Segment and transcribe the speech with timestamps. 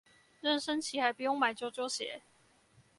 [0.41, 2.23] 妊娠期還不用買啾啾鞋